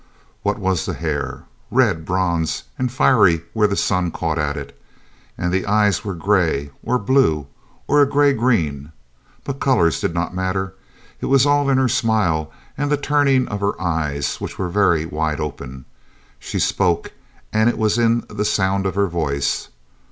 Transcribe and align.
What 0.41 0.57
was 0.57 0.87
the 0.87 0.95
hair? 0.95 1.43
Red 1.69 2.05
bronze, 2.05 2.63
and 2.79 2.91
fiery 2.91 3.43
where 3.53 3.67
the 3.67 3.75
sun 3.75 4.09
caught 4.09 4.39
at 4.39 4.57
it, 4.57 4.75
and 5.37 5.53
the 5.53 5.67
eyes 5.67 6.03
were 6.03 6.15
gray, 6.15 6.71
or 6.81 6.97
blue, 6.97 7.45
or 7.85 8.01
a 8.01 8.07
gray 8.09 8.33
green. 8.33 8.93
But 9.43 9.59
colors 9.59 9.99
did 9.99 10.11
not 10.15 10.33
matter. 10.33 10.73
It 11.19 11.27
was 11.27 11.45
all 11.45 11.69
in 11.69 11.77
her 11.77 11.87
smile 11.87 12.51
and 12.75 12.91
the 12.91 12.97
turning 12.97 13.47
of 13.49 13.59
her 13.59 13.79
eyes, 13.79 14.37
which 14.37 14.57
were 14.57 14.69
very 14.69 15.05
wide 15.05 15.39
open. 15.39 15.85
She 16.39 16.57
spoke, 16.57 17.13
and 17.53 17.69
it 17.69 17.77
was 17.77 17.99
in 17.99 18.23
the 18.27 18.43
sound 18.43 18.87
of 18.87 18.95
her 18.95 19.05
voice. 19.05 19.67